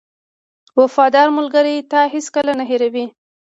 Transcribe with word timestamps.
•وفادار 0.79 1.27
ملګری 1.37 1.75
تا 1.91 2.01
هېڅکله 2.13 2.51
نه 2.59 2.63
هېروي. 2.69 3.05